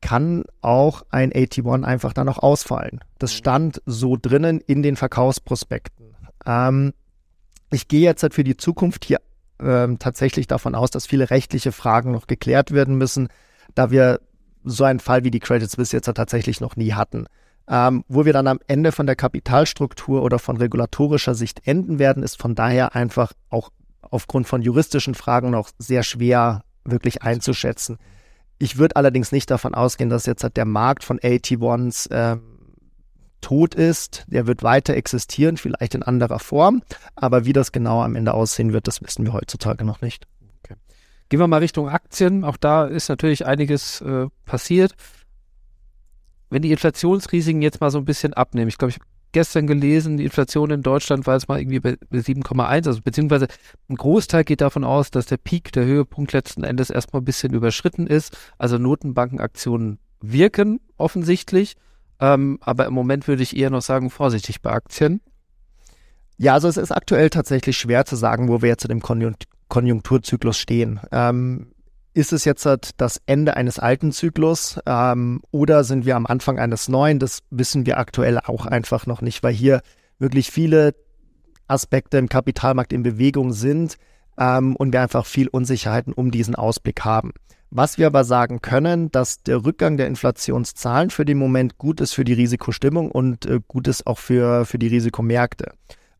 kann 0.00 0.42
auch 0.60 1.04
ein 1.10 1.32
AT1 1.32 1.84
einfach 1.84 2.12
dann 2.12 2.26
noch 2.26 2.38
ausfallen. 2.38 3.00
Das 3.18 3.32
stand 3.32 3.80
so 3.86 4.16
drinnen 4.20 4.60
in 4.60 4.82
den 4.82 4.96
Verkaufsprospekten. 4.96 6.16
Ähm, 6.44 6.94
ich 7.70 7.86
gehe 7.86 8.00
jetzt 8.00 8.24
halt 8.24 8.34
für 8.34 8.44
die 8.44 8.56
Zukunft 8.56 9.04
hier 9.04 9.20
ähm, 9.60 10.00
tatsächlich 10.00 10.48
davon 10.48 10.74
aus, 10.74 10.90
dass 10.90 11.06
viele 11.06 11.30
rechtliche 11.30 11.70
Fragen 11.70 12.10
noch 12.10 12.26
geklärt 12.26 12.72
werden 12.72 12.96
müssen, 12.96 13.28
da 13.76 13.92
wir 13.92 14.20
so 14.64 14.84
einen 14.84 15.00
Fall 15.00 15.24
wie 15.24 15.30
die 15.30 15.40
Credit 15.40 15.70
Suisse 15.70 15.96
jetzt 15.96 16.06
tatsächlich 16.06 16.60
noch 16.60 16.76
nie 16.76 16.92
hatten. 16.92 17.26
Ähm, 17.68 18.04
wo 18.08 18.24
wir 18.24 18.32
dann 18.32 18.48
am 18.48 18.58
Ende 18.66 18.92
von 18.92 19.06
der 19.06 19.16
Kapitalstruktur 19.16 20.22
oder 20.22 20.38
von 20.38 20.56
regulatorischer 20.56 21.34
Sicht 21.34 21.66
enden 21.66 21.98
werden, 21.98 22.22
ist 22.22 22.40
von 22.40 22.54
daher 22.54 22.94
einfach 22.94 23.32
auch 23.50 23.70
aufgrund 24.02 24.48
von 24.48 24.62
juristischen 24.62 25.14
Fragen 25.14 25.50
noch 25.50 25.70
sehr 25.78 26.02
schwer 26.02 26.64
wirklich 26.84 27.22
einzuschätzen. 27.22 27.98
Ich 28.58 28.78
würde 28.78 28.96
allerdings 28.96 29.32
nicht 29.32 29.50
davon 29.50 29.74
ausgehen, 29.74 30.10
dass 30.10 30.26
jetzt 30.26 30.42
halt 30.42 30.56
der 30.56 30.64
Markt 30.64 31.04
von 31.04 31.18
AT1s 31.18 32.10
äh, 32.10 32.38
tot 33.40 33.74
ist. 33.74 34.24
Der 34.28 34.46
wird 34.46 34.62
weiter 34.62 34.94
existieren, 34.94 35.56
vielleicht 35.56 35.94
in 35.94 36.02
anderer 36.02 36.38
Form. 36.38 36.82
Aber 37.14 37.44
wie 37.44 37.52
das 37.52 37.72
genau 37.72 38.02
am 38.02 38.16
Ende 38.16 38.34
aussehen 38.34 38.72
wird, 38.72 38.86
das 38.86 39.02
wissen 39.02 39.24
wir 39.24 39.32
heutzutage 39.32 39.84
noch 39.84 40.00
nicht. 40.00 40.26
Gehen 41.32 41.40
wir 41.40 41.48
mal 41.48 41.60
Richtung 41.60 41.88
Aktien. 41.88 42.44
Auch 42.44 42.58
da 42.58 42.84
ist 42.84 43.08
natürlich 43.08 43.46
einiges 43.46 44.02
äh, 44.02 44.26
passiert. 44.44 44.92
Wenn 46.50 46.60
die 46.60 46.72
Inflationsrisiken 46.72 47.62
jetzt 47.62 47.80
mal 47.80 47.90
so 47.90 47.96
ein 47.96 48.04
bisschen 48.04 48.34
abnehmen, 48.34 48.68
ich 48.68 48.76
glaube, 48.76 48.90
ich 48.90 48.96
habe 48.96 49.06
gestern 49.32 49.66
gelesen, 49.66 50.18
die 50.18 50.24
Inflation 50.24 50.70
in 50.70 50.82
Deutschland 50.82 51.26
war 51.26 51.32
jetzt 51.32 51.48
mal 51.48 51.58
irgendwie 51.58 51.80
bei 51.80 51.92
7,1, 52.12 52.86
also 52.86 53.00
beziehungsweise 53.00 53.46
ein 53.88 53.96
Großteil 53.96 54.44
geht 54.44 54.60
davon 54.60 54.84
aus, 54.84 55.10
dass 55.10 55.24
der 55.24 55.38
Peak, 55.38 55.72
der 55.72 55.86
Höhepunkt 55.86 56.34
letzten 56.34 56.64
Endes 56.64 56.90
erstmal 56.90 57.22
ein 57.22 57.24
bisschen 57.24 57.54
überschritten 57.54 58.06
ist. 58.06 58.36
Also 58.58 58.76
Notenbankenaktionen 58.76 60.00
wirken 60.20 60.80
offensichtlich. 60.98 61.76
Ähm, 62.20 62.58
aber 62.60 62.84
im 62.84 62.92
Moment 62.92 63.26
würde 63.26 63.42
ich 63.42 63.56
eher 63.56 63.70
noch 63.70 63.80
sagen, 63.80 64.10
vorsichtig 64.10 64.60
bei 64.60 64.70
Aktien. 64.70 65.22
Ja, 66.36 66.52
also 66.52 66.68
es 66.68 66.76
ist 66.76 66.92
aktuell 66.92 67.30
tatsächlich 67.30 67.78
schwer 67.78 68.04
zu 68.04 68.16
sagen, 68.16 68.48
wo 68.48 68.60
wir 68.60 68.68
jetzt 68.68 68.84
in 68.84 68.90
dem 68.90 69.00
Konjunkturzyklus 69.72 70.58
stehen. 70.58 71.00
Ähm, 71.12 71.72
ist 72.12 72.34
es 72.34 72.44
jetzt 72.44 72.66
halt 72.66 72.90
das 72.98 73.22
Ende 73.24 73.56
eines 73.56 73.78
alten 73.78 74.12
Zyklus 74.12 74.78
ähm, 74.84 75.40
oder 75.50 75.82
sind 75.82 76.04
wir 76.04 76.14
am 76.14 76.26
Anfang 76.26 76.58
eines 76.58 76.90
neuen? 76.90 77.18
Das 77.18 77.38
wissen 77.48 77.86
wir 77.86 77.96
aktuell 77.96 78.38
auch 78.38 78.66
einfach 78.66 79.06
noch 79.06 79.22
nicht, 79.22 79.42
weil 79.42 79.54
hier 79.54 79.80
wirklich 80.18 80.50
viele 80.50 80.94
Aspekte 81.68 82.18
im 82.18 82.28
Kapitalmarkt 82.28 82.92
in 82.92 83.02
Bewegung 83.02 83.54
sind 83.54 83.96
ähm, 84.38 84.76
und 84.76 84.92
wir 84.92 85.00
einfach 85.00 85.24
viel 85.24 85.48
Unsicherheiten 85.48 86.12
um 86.12 86.30
diesen 86.30 86.54
Ausblick 86.54 87.02
haben. 87.02 87.32
Was 87.70 87.96
wir 87.96 88.08
aber 88.08 88.24
sagen 88.24 88.60
können, 88.60 89.10
dass 89.10 89.42
der 89.42 89.64
Rückgang 89.64 89.96
der 89.96 90.06
Inflationszahlen 90.06 91.08
für 91.08 91.24
den 91.24 91.38
Moment 91.38 91.78
gut 91.78 92.02
ist 92.02 92.12
für 92.12 92.24
die 92.24 92.34
Risikostimmung 92.34 93.10
und 93.10 93.46
äh, 93.46 93.60
gut 93.66 93.88
ist 93.88 94.06
auch 94.06 94.18
für, 94.18 94.66
für 94.66 94.78
die 94.78 94.88
Risikomärkte. 94.88 95.72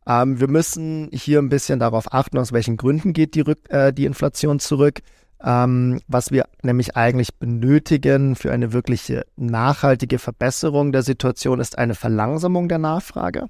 Ähm, 0.06 0.40
wir 0.40 0.48
müssen 0.48 1.08
hier 1.12 1.38
ein 1.38 1.48
bisschen 1.48 1.78
darauf 1.78 2.12
achten, 2.12 2.38
aus 2.38 2.52
welchen 2.52 2.76
Gründen 2.76 3.12
geht 3.12 3.34
die, 3.34 3.42
Rück, 3.42 3.70
äh, 3.70 3.92
die 3.92 4.04
Inflation 4.04 4.58
zurück. 4.58 5.00
Ähm, 5.44 6.00
was 6.06 6.30
wir 6.30 6.46
nämlich 6.62 6.96
eigentlich 6.96 7.34
benötigen 7.34 8.36
für 8.36 8.52
eine 8.52 8.72
wirkliche 8.72 9.26
nachhaltige 9.36 10.18
Verbesserung 10.20 10.92
der 10.92 11.02
Situation 11.02 11.58
ist 11.58 11.78
eine 11.78 11.96
Verlangsamung 11.96 12.68
der 12.68 12.78
Nachfrage, 12.78 13.46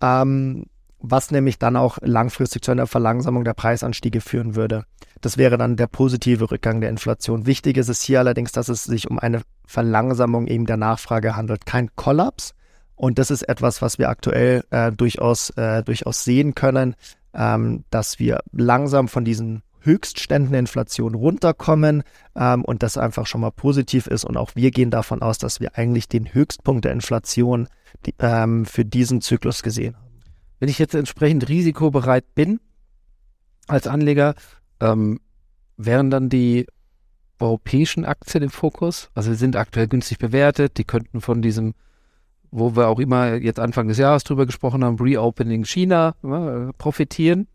ähm, 0.00 0.64
was 1.00 1.30
nämlich 1.30 1.58
dann 1.58 1.76
auch 1.76 1.98
langfristig 2.00 2.62
zu 2.62 2.70
einer 2.70 2.86
Verlangsamung 2.86 3.44
der 3.44 3.52
Preisanstiege 3.52 4.22
führen 4.22 4.56
würde. 4.56 4.84
Das 5.20 5.36
wäre 5.36 5.58
dann 5.58 5.76
der 5.76 5.86
positive 5.86 6.50
Rückgang 6.50 6.80
der 6.80 6.90
Inflation. 6.90 7.44
Wichtig 7.44 7.76
ist 7.76 7.88
es 7.88 8.00
hier 8.00 8.20
allerdings, 8.20 8.52
dass 8.52 8.68
es 8.68 8.84
sich 8.84 9.10
um 9.10 9.18
eine 9.18 9.42
Verlangsamung 9.66 10.46
eben 10.46 10.64
der 10.64 10.76
Nachfrage 10.78 11.36
handelt, 11.36 11.66
kein 11.66 11.94
Kollaps. 11.94 12.54
Und 12.98 13.18
das 13.20 13.30
ist 13.30 13.42
etwas, 13.42 13.80
was 13.80 13.98
wir 13.98 14.08
aktuell 14.08 14.64
äh, 14.70 14.90
durchaus, 14.90 15.50
äh, 15.50 15.84
durchaus 15.84 16.24
sehen 16.24 16.56
können, 16.56 16.96
ähm, 17.32 17.84
dass 17.90 18.18
wir 18.18 18.40
langsam 18.50 19.06
von 19.06 19.24
diesen 19.24 19.62
Höchstständen 19.80 20.50
der 20.50 20.58
Inflation 20.58 21.14
runterkommen 21.14 22.02
ähm, 22.34 22.64
und 22.64 22.82
das 22.82 22.98
einfach 22.98 23.26
schon 23.26 23.40
mal 23.40 23.52
positiv 23.52 24.08
ist. 24.08 24.24
Und 24.24 24.36
auch 24.36 24.56
wir 24.56 24.72
gehen 24.72 24.90
davon 24.90 25.22
aus, 25.22 25.38
dass 25.38 25.60
wir 25.60 25.78
eigentlich 25.78 26.08
den 26.08 26.34
Höchstpunkt 26.34 26.84
der 26.84 26.92
Inflation 26.92 27.68
die, 28.04 28.14
ähm, 28.18 28.66
für 28.66 28.84
diesen 28.84 29.20
Zyklus 29.20 29.62
gesehen 29.62 29.96
haben. 29.96 30.20
Wenn 30.58 30.68
ich 30.68 30.80
jetzt 30.80 30.96
entsprechend 30.96 31.48
risikobereit 31.48 32.34
bin 32.34 32.58
als 33.68 33.86
Anleger, 33.86 34.34
ähm, 34.80 35.20
wären 35.76 36.10
dann 36.10 36.28
die 36.28 36.66
europäischen 37.38 38.04
Aktien 38.04 38.42
im 38.42 38.50
Fokus? 38.50 39.08
Also 39.14 39.30
sie 39.30 39.38
sind 39.38 39.54
aktuell 39.54 39.86
günstig 39.86 40.18
bewertet, 40.18 40.78
die 40.78 40.84
könnten 40.84 41.20
von 41.20 41.42
diesem 41.42 41.74
wo 42.50 42.76
wir 42.76 42.88
auch 42.88 42.98
immer 42.98 43.34
jetzt 43.34 43.60
Anfang 43.60 43.88
des 43.88 43.98
Jahres 43.98 44.24
drüber 44.24 44.46
gesprochen 44.46 44.84
haben, 44.84 44.96
Reopening 44.98 45.64
China, 45.64 46.14
ja, 46.22 46.70
profitieren. 46.78 47.46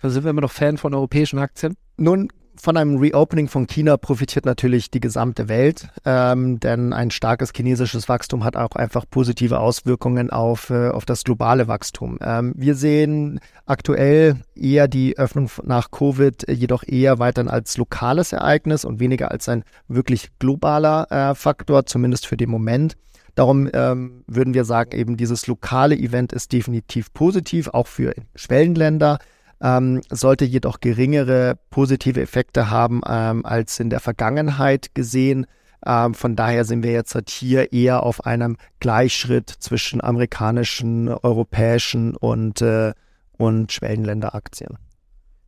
Also 0.00 0.14
sind 0.14 0.24
wir 0.24 0.30
immer 0.30 0.40
noch 0.40 0.52
Fan 0.52 0.78
von 0.78 0.94
europäischen 0.94 1.38
Aktien? 1.38 1.74
Nun, 1.96 2.28
von 2.56 2.76
einem 2.76 2.98
Reopening 2.98 3.48
von 3.48 3.66
China 3.66 3.96
profitiert 3.96 4.44
natürlich 4.44 4.90
die 4.90 5.00
gesamte 5.00 5.48
Welt, 5.48 5.88
ähm, 6.04 6.60
denn 6.60 6.92
ein 6.92 7.10
starkes 7.10 7.52
chinesisches 7.54 8.08
Wachstum 8.08 8.44
hat 8.44 8.56
auch 8.56 8.76
einfach 8.76 9.04
positive 9.10 9.58
Auswirkungen 9.58 10.30
auf, 10.30 10.70
äh, 10.70 10.88
auf 10.88 11.04
das 11.04 11.24
globale 11.24 11.66
Wachstum. 11.66 12.18
Ähm, 12.20 12.52
wir 12.56 12.74
sehen 12.74 13.40
aktuell 13.66 14.36
eher 14.54 14.86
die 14.86 15.18
Öffnung 15.18 15.50
nach 15.64 15.90
Covid 15.90 16.48
jedoch 16.48 16.84
eher 16.86 17.18
weiterhin 17.18 17.50
als 17.50 17.76
lokales 17.78 18.32
Ereignis 18.32 18.84
und 18.84 19.00
weniger 19.00 19.30
als 19.30 19.48
ein 19.48 19.64
wirklich 19.88 20.28
globaler 20.38 21.10
äh, 21.10 21.34
Faktor, 21.34 21.86
zumindest 21.86 22.26
für 22.26 22.36
den 22.36 22.50
Moment. 22.50 22.96
Darum 23.34 23.68
ähm, 23.72 24.24
würden 24.26 24.54
wir 24.54 24.64
sagen, 24.64 24.92
eben 24.96 25.16
dieses 25.16 25.46
lokale 25.46 25.96
Event 25.96 26.32
ist 26.32 26.52
definitiv 26.52 27.12
positiv, 27.14 27.68
auch 27.68 27.86
für 27.86 28.14
Schwellenländer 28.34 29.18
ähm, 29.62 30.02
sollte 30.10 30.44
jedoch 30.44 30.80
geringere 30.80 31.56
positive 31.70 32.20
Effekte 32.20 32.70
haben 32.70 33.00
ähm, 33.08 33.46
als 33.46 33.78
in 33.80 33.90
der 33.90 34.00
Vergangenheit 34.00 34.94
gesehen. 34.94 35.46
Ähm, 35.86 36.14
von 36.14 36.36
daher 36.36 36.64
sind 36.64 36.82
wir 36.82 36.92
jetzt 36.92 37.14
halt 37.14 37.30
hier 37.30 37.72
eher 37.72 38.02
auf 38.02 38.26
einem 38.26 38.56
Gleichschritt 38.80 39.48
zwischen 39.48 40.02
amerikanischen, 40.02 41.08
europäischen 41.08 42.16
und, 42.16 42.60
äh, 42.60 42.92
und 43.38 43.72
Schwellenländeraktien. 43.72 44.78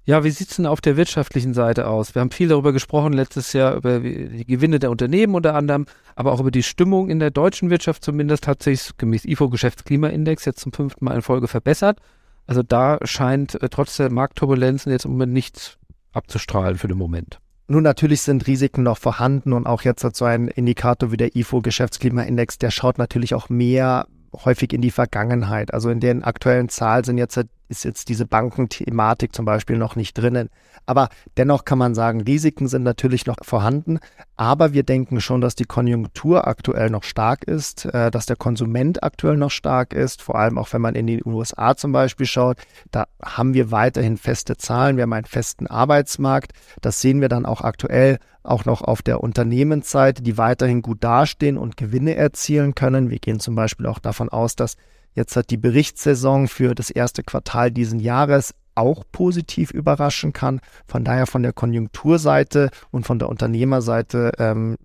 Ja, 0.06 0.22
wie 0.22 0.30
sieht's 0.30 0.56
denn 0.56 0.66
auf 0.66 0.82
der 0.82 0.98
wirtschaftlichen 0.98 1.54
Seite 1.54 1.88
aus? 1.88 2.14
Wir 2.14 2.20
haben 2.20 2.30
viel 2.30 2.48
darüber 2.48 2.74
gesprochen 2.74 3.14
letztes 3.14 3.54
Jahr, 3.54 3.74
über 3.74 4.00
die 4.00 4.44
Gewinne 4.44 4.78
der 4.78 4.90
Unternehmen 4.90 5.34
unter 5.34 5.54
anderem, 5.54 5.86
aber 6.14 6.32
auch 6.32 6.40
über 6.40 6.50
die 6.50 6.62
Stimmung 6.62 7.08
in 7.08 7.20
der 7.20 7.30
deutschen 7.30 7.70
Wirtschaft 7.70 8.04
zumindest 8.04 8.46
hat 8.46 8.62
sich 8.62 8.90
gemäß 8.98 9.24
IFO 9.24 9.48
Geschäftsklimaindex 9.48 10.44
jetzt 10.44 10.60
zum 10.60 10.74
fünften 10.74 11.06
Mal 11.06 11.14
in 11.14 11.22
Folge 11.22 11.48
verbessert. 11.48 12.00
Also 12.46 12.62
da 12.62 12.98
scheint 13.04 13.60
äh, 13.62 13.70
trotz 13.70 13.96
der 13.96 14.10
Marktturbulenzen 14.10 14.92
jetzt 14.92 15.06
im 15.06 15.12
Moment 15.12 15.32
nichts 15.32 15.78
abzustrahlen 16.12 16.76
für 16.76 16.88
den 16.88 16.98
Moment. 16.98 17.38
Nun, 17.66 17.82
natürlich 17.82 18.20
sind 18.20 18.46
Risiken 18.46 18.82
noch 18.82 18.98
vorhanden 18.98 19.54
und 19.54 19.66
auch 19.66 19.82
jetzt 19.82 20.04
hat 20.04 20.14
so 20.14 20.26
ein 20.26 20.48
Indikator 20.48 21.12
wie 21.12 21.16
der 21.16 21.34
IFO 21.34 21.62
Geschäftsklimaindex, 21.62 22.58
der 22.58 22.70
schaut 22.70 22.98
natürlich 22.98 23.34
auch 23.34 23.48
mehr 23.48 24.06
häufig 24.44 24.74
in 24.74 24.82
die 24.82 24.90
Vergangenheit. 24.90 25.72
Also 25.72 25.88
in 25.88 26.00
den 26.00 26.24
aktuellen 26.24 26.68
Zahlen 26.68 27.04
sind 27.04 27.16
jetzt, 27.16 27.40
ist 27.74 27.84
jetzt 27.84 28.08
diese 28.08 28.26
Bankenthematik 28.26 29.34
zum 29.34 29.44
Beispiel 29.44 29.76
noch 29.76 29.96
nicht 29.96 30.14
drinnen. 30.14 30.48
Aber 30.86 31.08
dennoch 31.36 31.64
kann 31.64 31.78
man 31.78 31.94
sagen, 31.94 32.20
Risiken 32.20 32.68
sind 32.68 32.82
natürlich 32.82 33.26
noch 33.26 33.36
vorhanden. 33.42 33.98
Aber 34.36 34.72
wir 34.72 34.82
denken 34.82 35.20
schon, 35.20 35.40
dass 35.40 35.54
die 35.54 35.64
Konjunktur 35.64 36.46
aktuell 36.46 36.90
noch 36.90 37.04
stark 37.04 37.44
ist, 37.44 37.86
äh, 37.86 38.10
dass 38.10 38.26
der 38.26 38.36
Konsument 38.36 39.02
aktuell 39.02 39.36
noch 39.36 39.50
stark 39.50 39.92
ist. 39.92 40.22
Vor 40.22 40.36
allem 40.36 40.58
auch 40.58 40.72
wenn 40.72 40.80
man 40.80 40.94
in 40.94 41.06
die 41.06 41.22
USA 41.24 41.76
zum 41.76 41.92
Beispiel 41.92 42.26
schaut, 42.26 42.58
da 42.90 43.06
haben 43.22 43.54
wir 43.54 43.70
weiterhin 43.70 44.16
feste 44.16 44.56
Zahlen. 44.56 44.96
Wir 44.96 45.02
haben 45.02 45.12
einen 45.12 45.24
festen 45.24 45.66
Arbeitsmarkt. 45.66 46.52
Das 46.80 47.00
sehen 47.00 47.20
wir 47.20 47.28
dann 47.28 47.46
auch 47.46 47.62
aktuell 47.62 48.18
auch 48.42 48.66
noch 48.66 48.82
auf 48.82 49.00
der 49.00 49.22
Unternehmensseite, 49.22 50.22
die 50.22 50.36
weiterhin 50.36 50.82
gut 50.82 51.02
dastehen 51.02 51.56
und 51.56 51.76
Gewinne 51.76 52.14
erzielen 52.14 52.74
können. 52.74 53.10
Wir 53.10 53.18
gehen 53.18 53.40
zum 53.40 53.54
Beispiel 53.54 53.86
auch 53.86 53.98
davon 53.98 54.28
aus, 54.28 54.54
dass 54.54 54.76
jetzt 55.14 55.36
hat 55.36 55.50
die 55.50 55.56
Berichtssaison 55.56 56.48
für 56.48 56.74
das 56.74 56.90
erste 56.90 57.22
Quartal 57.22 57.70
diesen 57.70 58.00
Jahres 58.00 58.54
auch 58.74 59.04
positiv 59.12 59.70
überraschen 59.70 60.32
kann. 60.32 60.60
Von 60.86 61.04
daher 61.04 61.26
von 61.26 61.42
der 61.42 61.52
Konjunkturseite 61.52 62.70
und 62.90 63.06
von 63.06 63.18
der 63.18 63.28
Unternehmerseite 63.28 64.32
ähm, 64.38 64.76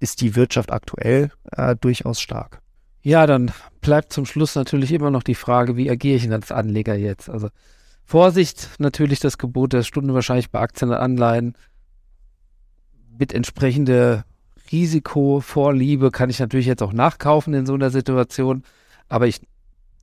ist 0.00 0.20
die 0.20 0.34
Wirtschaft 0.34 0.72
aktuell 0.72 1.30
äh, 1.52 1.76
durchaus 1.76 2.20
stark. 2.20 2.60
Ja, 3.02 3.26
dann 3.26 3.50
bleibt 3.80 4.12
zum 4.12 4.26
Schluss 4.26 4.54
natürlich 4.54 4.92
immer 4.92 5.10
noch 5.10 5.22
die 5.22 5.34
Frage, 5.34 5.76
wie 5.76 5.90
agiere 5.90 6.16
ich 6.16 6.22
denn 6.22 6.32
als 6.32 6.52
Anleger 6.52 6.94
jetzt? 6.94 7.28
Also 7.28 7.48
Vorsicht, 8.04 8.68
natürlich 8.78 9.20
das 9.20 9.38
Gebot 9.38 9.72
der 9.72 9.82
Stunde 9.82 10.14
wahrscheinlich 10.14 10.50
bei 10.50 10.60
Aktien 10.60 10.90
und 10.90 10.96
Anleihen. 10.96 11.54
Mit 13.18 13.32
entsprechender 13.32 14.24
Risikovorliebe 14.70 16.10
kann 16.10 16.30
ich 16.30 16.38
natürlich 16.38 16.66
jetzt 16.66 16.82
auch 16.82 16.92
nachkaufen 16.92 17.54
in 17.54 17.66
so 17.66 17.74
einer 17.74 17.90
Situation. 17.90 18.62
Aber 19.12 19.26
ich 19.26 19.42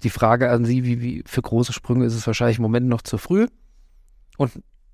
die 0.04 0.12
Frage 0.12 0.52
an 0.52 0.66
Sie, 0.66 0.86
wie, 0.86 1.02
wie 1.02 1.24
für 1.26 1.42
große 1.42 1.74
Sprünge 1.74 2.06
ist 2.06 2.14
es 2.14 2.28
wahrscheinlich 2.28 2.60
im 2.60 2.62
Moment 2.62 2.88
noch 2.88 3.02
zu 3.02 3.18
früh. 3.18 3.48
Und 4.38 4.52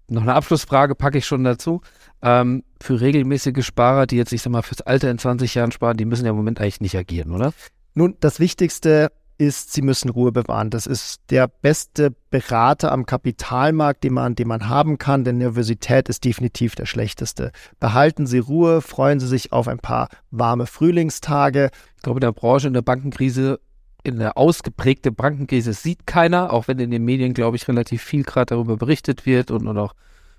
noch 0.08 0.22
eine 0.22 0.34
Abschlussfrage 0.34 0.96
packe 0.96 1.18
ich 1.18 1.26
schon 1.26 1.44
dazu. 1.44 1.82
Ähm, 2.22 2.64
für 2.82 3.02
regelmäßige 3.02 3.64
Sparer, 3.64 4.08
die 4.08 4.16
jetzt, 4.16 4.32
ich 4.32 4.42
sag 4.42 4.52
mal, 4.52 4.62
fürs 4.62 4.82
Alter 4.82 5.12
in 5.12 5.20
20 5.20 5.54
Jahren 5.54 5.74
sparen, 5.74 5.98
die 5.98 6.06
müssen 6.06 6.24
ja 6.24 6.32
im 6.32 6.38
Moment 6.38 6.62
eigentlich 6.62 6.80
nicht 6.80 6.98
agieren, 6.98 7.32
oder? 7.32 7.52
Nun, 7.94 8.16
das 8.22 8.40
Wichtigste 8.40 9.12
ist, 9.38 9.74
sie 9.74 9.82
müssen 9.82 10.10
Ruhe 10.10 10.32
bewahren. 10.32 10.70
Das 10.70 10.88
ist 10.88 11.22
der 11.30 11.48
beste 11.48 12.16
Berater 12.30 12.94
am 12.94 13.06
Kapitalmarkt, 13.06 14.04
den 14.06 14.14
man, 14.14 14.36
den 14.36 14.48
man 14.48 14.70
haben 14.70 14.98
kann, 14.98 15.26
denn 15.26 15.40
Nervosität 15.40 16.08
ist 16.08 16.24
definitiv 16.24 16.76
der 16.76 16.86
schlechteste. 16.86 17.52
Behalten 17.82 18.28
Sie 18.28 18.40
Ruhe, 18.40 18.82
freuen 18.82 19.20
Sie 19.20 19.28
sich 19.28 19.52
auf 19.52 19.68
ein 19.68 19.80
paar 19.80 20.08
warme 20.32 20.68
Frühlingstage. 20.68 21.70
Ich 21.98 22.04
glaube, 22.04 22.20
in 22.20 22.22
der 22.22 22.32
Branche, 22.32 22.68
in 22.68 22.74
der 22.74 22.82
Bankenkrise 22.82 23.60
in 24.06 24.20
der 24.20 24.38
ausgeprägte 24.38 25.12
Bankenkrise 25.12 25.74
sieht 25.74 26.06
keiner, 26.06 26.54
auch 26.54 26.68
wenn 26.68 26.80
in 26.80 26.92
den 26.92 27.04
Medien, 27.04 27.34
glaube 27.34 27.58
ich, 27.58 27.68
relativ 27.68 28.04
viel 28.04 28.24
gerade 28.24 28.48
darüber 28.48 28.78
berichtet 28.78 29.26
wird 29.26 29.52
und, 29.52 29.68
und 29.68 29.78
auch 29.78 29.94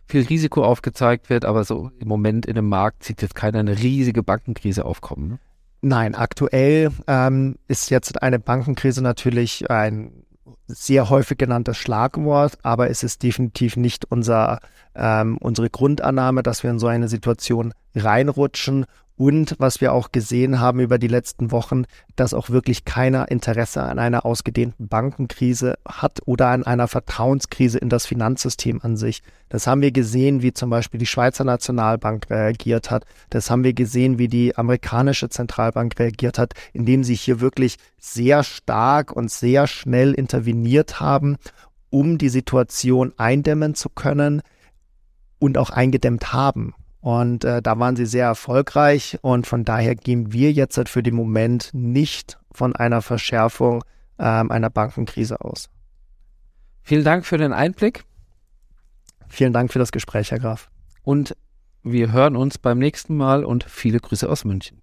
viel 0.06 0.22
Risiko 0.22 0.64
aufgezeigt 0.64 1.30
wird, 1.30 1.44
aber 1.44 1.64
so 1.64 1.90
im 1.98 2.08
Moment 2.08 2.46
in 2.46 2.54
dem 2.54 2.68
Markt 2.68 3.04
sieht 3.04 3.22
jetzt 3.22 3.34
keiner 3.34 3.58
eine 3.58 3.78
riesige 3.78 4.22
Bankenkrise 4.22 4.84
aufkommen. 4.84 5.28
Ne? 5.28 5.38
Nein, 5.82 6.14
aktuell 6.14 6.90
ähm, 7.06 7.56
ist 7.68 7.90
jetzt 7.90 8.22
eine 8.22 8.38
Bankenkrise 8.38 9.02
natürlich 9.02 9.70
ein 9.70 10.12
sehr 10.68 11.10
häufig 11.10 11.38
genanntes 11.38 11.76
Schlagwort, 11.76 12.58
aber 12.62 12.90
es 12.90 13.02
ist 13.02 13.22
definitiv 13.22 13.76
nicht 13.76 14.04
unser, 14.10 14.60
ähm, 14.94 15.38
unsere 15.38 15.70
Grundannahme, 15.70 16.42
dass 16.42 16.62
wir 16.62 16.70
in 16.70 16.78
so 16.78 16.86
eine 16.86 17.08
Situation 17.08 17.72
reinrutschen 17.94 18.86
und 19.16 19.54
was 19.58 19.80
wir 19.80 19.92
auch 19.92 20.12
gesehen 20.12 20.60
haben 20.60 20.80
über 20.80 20.98
die 20.98 21.08
letzten 21.08 21.50
Wochen, 21.50 21.84
dass 22.16 22.34
auch 22.34 22.50
wirklich 22.50 22.84
keiner 22.84 23.30
Interesse 23.30 23.82
an 23.82 23.98
einer 23.98 24.26
ausgedehnten 24.26 24.88
Bankenkrise 24.88 25.78
hat 25.86 26.20
oder 26.26 26.48
an 26.48 26.64
einer 26.64 26.86
Vertrauenskrise 26.86 27.78
in 27.78 27.88
das 27.88 28.06
Finanzsystem 28.06 28.80
an 28.82 28.96
sich. 28.96 29.22
Das 29.48 29.66
haben 29.66 29.80
wir 29.80 29.90
gesehen, 29.90 30.42
wie 30.42 30.52
zum 30.52 30.68
Beispiel 30.68 30.98
die 30.98 31.06
Schweizer 31.06 31.44
Nationalbank 31.44 32.28
reagiert 32.28 32.90
hat. 32.90 33.04
Das 33.30 33.50
haben 33.50 33.64
wir 33.64 33.72
gesehen, 33.72 34.18
wie 34.18 34.28
die 34.28 34.56
amerikanische 34.56 35.30
Zentralbank 35.30 35.98
reagiert 35.98 36.38
hat, 36.38 36.52
indem 36.74 37.02
sie 37.02 37.14
hier 37.14 37.40
wirklich 37.40 37.76
sehr 37.98 38.44
stark 38.44 39.12
und 39.12 39.30
sehr 39.30 39.66
schnell 39.66 40.12
interveniert 40.12 41.00
haben, 41.00 41.36
um 41.88 42.18
die 42.18 42.28
Situation 42.28 43.14
eindämmen 43.16 43.74
zu 43.74 43.88
können 43.88 44.42
und 45.38 45.56
auch 45.56 45.70
eingedämmt 45.70 46.32
haben. 46.34 46.74
Und 47.00 47.44
äh, 47.44 47.62
da 47.62 47.78
waren 47.78 47.96
sie 47.96 48.06
sehr 48.06 48.26
erfolgreich 48.26 49.18
und 49.22 49.46
von 49.46 49.64
daher 49.64 49.94
gehen 49.94 50.32
wir 50.32 50.52
jetzt 50.52 50.76
halt 50.76 50.88
für 50.88 51.02
den 51.02 51.14
Moment 51.14 51.70
nicht 51.72 52.38
von 52.50 52.74
einer 52.74 53.02
Verschärfung 53.02 53.84
ähm, 54.18 54.50
einer 54.50 54.70
Bankenkrise 54.70 55.40
aus. 55.40 55.68
Vielen 56.82 57.04
Dank 57.04 57.26
für 57.26 57.38
den 57.38 57.52
Einblick. 57.52 58.04
Vielen 59.28 59.52
Dank 59.52 59.72
für 59.72 59.78
das 59.78 59.92
Gespräch, 59.92 60.30
Herr 60.30 60.38
Graf. 60.38 60.70
Und 61.02 61.36
wir 61.82 62.12
hören 62.12 62.36
uns 62.36 62.58
beim 62.58 62.78
nächsten 62.78 63.16
Mal 63.16 63.44
und 63.44 63.64
viele 63.64 64.00
Grüße 64.00 64.28
aus 64.28 64.44
München. 64.44 64.82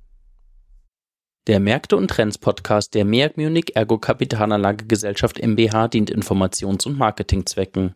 Der 1.47 1.59
Märkte 1.59 1.97
und 1.97 2.07
Trends 2.07 2.37
Podcast 2.37 2.93
der 2.93 3.03
MEAG 3.03 3.35
Munich 3.35 3.75
Ergo 3.75 3.97
Kapitalanlage 3.97 4.85
Gesellschaft 4.85 5.41
MBH 5.41 5.89
dient 5.89 6.09
Informations- 6.09 6.87
und 6.87 6.97
Marketingzwecken. 6.97 7.95